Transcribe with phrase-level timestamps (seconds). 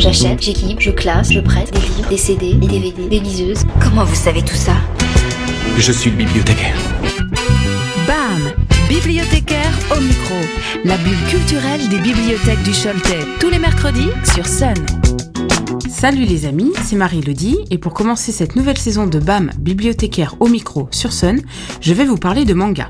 [0.00, 3.64] J'achète, j'équipe, je classe, je prête des livres, des CD, des DVD, des liseuses.
[3.82, 4.72] Comment vous savez tout ça?
[5.76, 6.74] Je suis le bibliothécaire.
[8.06, 8.50] BAM
[8.88, 10.36] Bibliothécaire au micro.
[10.86, 13.26] La bulle culturelle des bibliothèques du Choletais.
[13.40, 14.74] Tous les mercredis sur Sun.
[15.90, 20.48] Salut les amis, c'est Marie-Lodi et pour commencer cette nouvelle saison de BAM Bibliothécaire au
[20.48, 21.42] micro sur Sun,
[21.82, 22.88] je vais vous parler de manga.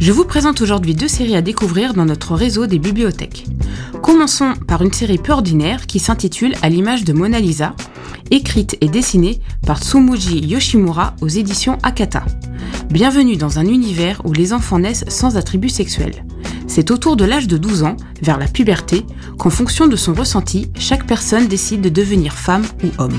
[0.00, 3.44] Je vous présente aujourd'hui deux séries à découvrir dans notre réseau des bibliothèques.
[4.02, 7.74] Commençons par une série peu ordinaire qui s'intitule À l'image de Mona Lisa,
[8.30, 12.24] écrite et dessinée par Tsumuji Yoshimura aux éditions Akata.
[12.88, 16.24] Bienvenue dans un univers où les enfants naissent sans attributs sexuels.
[16.66, 19.04] C'est autour de l'âge de 12 ans, vers la puberté,
[19.36, 23.18] qu'en fonction de son ressenti, chaque personne décide de devenir femme ou homme.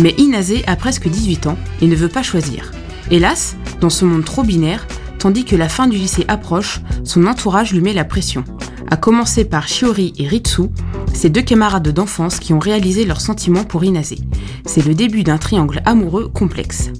[0.00, 2.72] Mais Inazé a presque 18 ans et ne veut pas choisir.
[3.10, 4.86] Hélas, dans ce monde trop binaire,
[5.18, 8.44] tandis que la fin du lycée approche, son entourage lui met la pression.
[8.90, 10.62] À commencer par Shiori et Ritsu,
[11.12, 14.18] ces deux camarades d'enfance qui ont réalisé leurs sentiments pour Inazé.
[14.66, 16.90] C'est le début d'un triangle amoureux complexe.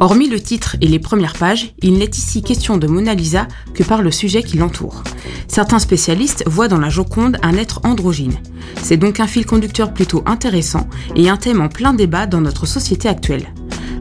[0.00, 3.82] Hormis le titre et les premières pages, il n'est ici question de Mona Lisa que
[3.82, 5.02] par le sujet qui l'entoure.
[5.48, 8.38] Certains spécialistes voient dans la Joconde un être androgyne.
[8.82, 12.64] C'est donc un fil conducteur plutôt intéressant et un thème en plein débat dans notre
[12.64, 13.52] société actuelle.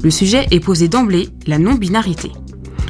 [0.04, 2.32] Le sujet est posé d'emblée, la non-binarité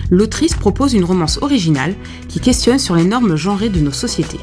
[0.10, 1.96] l'autrice propose une romance originale
[2.28, 4.40] qui questionne sur les normes genrées de nos sociétés.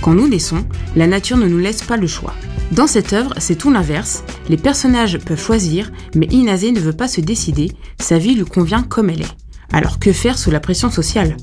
[0.00, 0.64] Quand nous naissons,
[0.96, 2.34] la nature ne nous laisse pas le choix.
[2.72, 4.24] Dans cette œuvre, c'est tout l'inverse.
[4.48, 8.82] Les personnages peuvent choisir, mais Inazé ne veut pas se décider, sa vie lui convient
[8.82, 9.36] comme elle est.
[9.72, 11.36] Alors que faire sous la pression sociale?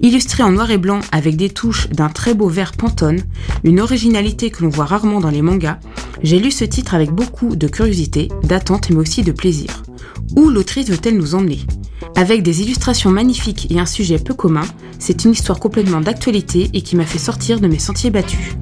[0.00, 3.22] Illustré en noir et blanc avec des touches d'un très beau vert pantone,
[3.64, 5.78] une originalité que l'on voit rarement dans les mangas,
[6.22, 9.82] j'ai lu ce titre avec beaucoup de curiosité, d'attente mais aussi de plaisir.
[10.36, 11.60] Où l'autrice veut-elle nous emmener?
[12.16, 14.64] Avec des illustrations magnifiques et un sujet peu commun,
[14.98, 18.56] c'est une histoire complètement d'actualité et qui m'a fait sortir de mes sentiers battus.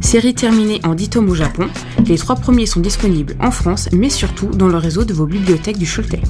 [0.00, 1.68] Série terminée en 10 tomes au Japon,
[2.06, 5.78] les trois premiers sont disponibles en France, mais surtout dans le réseau de vos bibliothèques
[5.78, 6.22] du Choletais.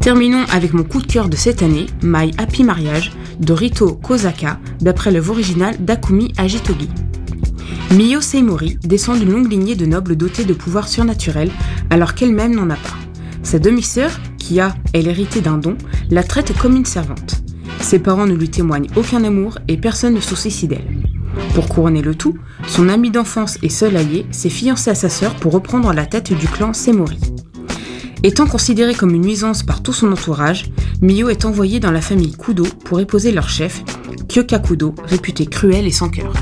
[0.00, 4.60] Terminons avec mon coup de cœur de cette année, My Happy Marriage, de Rito Kozaka,
[4.80, 6.90] d'après l'œuvre originale d'Akumi Ajitogi.
[7.90, 11.50] Miyo Seimori descend d'une longue lignée de nobles dotés de pouvoirs surnaturels,
[11.88, 12.96] alors qu'elle-même n'en a pas.
[13.42, 14.10] Sa demi-sœur,
[14.44, 15.76] qui a, elle, hérité d'un don,
[16.10, 17.42] la traite comme une servante.
[17.80, 21.00] Ses parents ne lui témoignent aucun amour et personne ne soucie d'elle.
[21.54, 25.34] Pour couronner le tout, son ami d'enfance et seul allié s'est fiancé à sa sœur
[25.36, 27.18] pour reprendre la tête du clan Semori.
[28.22, 30.66] Étant considéré comme une nuisance par tout son entourage,
[31.00, 33.82] Mio est envoyé dans la famille Kudo pour épouser leur chef,
[34.28, 36.32] Kyoka Kudo, réputé cruel et sans cœur.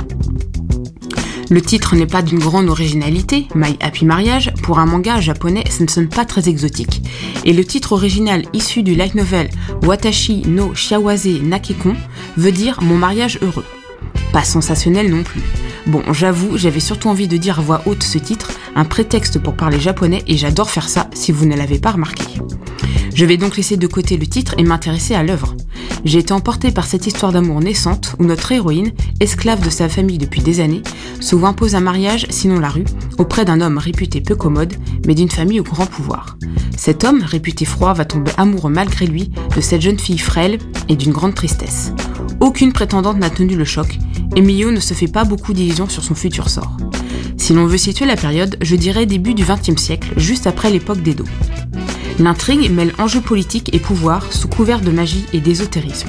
[1.53, 5.85] Le titre n'est pas d'une grande originalité, My Happy Marriage, pour un manga japonais, ça
[5.85, 7.03] ne sonne pas très exotique.
[7.45, 9.51] Et le titre original issu du light novel
[9.83, 11.95] Watashi no Shiawase Nakekon
[12.39, 13.67] veut dire Mon mariage heureux.
[14.33, 15.43] Pas sensationnel non plus.
[15.87, 19.53] Bon, j'avoue, j'avais surtout envie de dire à voix haute ce titre, un prétexte pour
[19.53, 22.25] parler japonais et j'adore faire ça si vous ne l'avez pas remarqué.
[23.15, 25.55] Je vais donc laisser de côté le titre et m'intéresser à l'œuvre.
[26.05, 28.91] J'ai été emportée par cette histoire d'amour naissante où notre héroïne,
[29.21, 30.83] esclave de sa famille depuis des années,
[31.21, 32.85] se voit impose un mariage, sinon la rue,
[33.19, 34.75] auprès d'un homme réputé peu commode,
[35.07, 36.37] mais d'une famille au grand pouvoir.
[36.77, 40.59] Cet homme, réputé froid, va tomber amoureux malgré lui de cette jeune fille frêle
[40.89, 41.93] et d'une grande tristesse.
[42.41, 43.99] Aucune prétendante n'a tenu le choc,
[44.35, 46.77] et Mio ne se fait pas beaucoup d'illusions sur son futur sort.
[47.37, 51.03] Si l'on veut situer la période, je dirais début du XXe siècle, juste après l'époque
[51.03, 51.25] d'Edo.
[52.19, 56.09] L'intrigue mêle enjeux politiques et pouvoir sous couvert de magie et d'ésotérisme.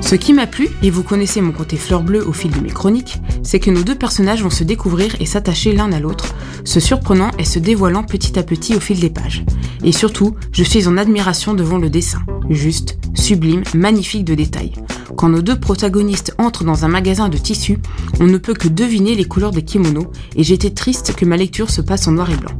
[0.00, 2.70] Ce qui m'a plu, et vous connaissez mon côté fleur bleue au fil de mes
[2.70, 6.34] chroniques, c'est que nos deux personnages vont se découvrir et s'attacher l'un à l'autre,
[6.64, 9.44] se surprenant et se dévoilant petit à petit au fil des pages.
[9.82, 12.20] Et surtout, je suis en admiration devant le dessin,
[12.50, 14.72] juste, sublime, magnifique de détails.
[15.16, 17.78] Quand nos deux protagonistes entrent dans un magasin de tissus,
[18.20, 21.70] on ne peut que deviner les couleurs des kimonos, et j'étais triste que ma lecture
[21.70, 22.52] se passe en noir et blanc.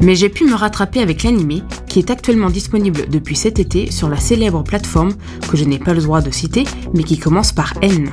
[0.00, 4.08] Mais j'ai pu me rattraper avec l'animé, qui est actuellement disponible depuis cet été sur
[4.08, 5.14] la célèbre plateforme
[5.48, 6.64] que je n'ai pas le droit de citer,
[6.94, 8.10] mais qui commence par N.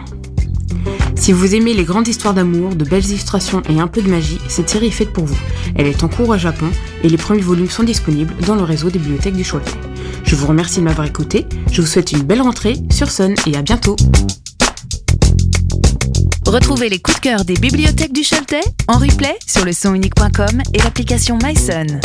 [1.15, 4.39] Si vous aimez les grandes histoires d'amour, de belles illustrations et un peu de magie,
[4.49, 5.37] cette série est faite pour vous.
[5.75, 6.67] Elle est en cours au Japon
[7.03, 9.71] et les premiers volumes sont disponibles dans le réseau des bibliothèques du Choletais.
[10.33, 13.55] Je vous remercie de m'avoir écouté, je vous souhaite une belle rentrée sur Sun et
[13.55, 13.95] à bientôt
[16.47, 20.79] Retrouvez les coups de cœur des bibliothèques du Choletais en replay sur le sonunique.com et
[20.79, 21.99] l'application MySun.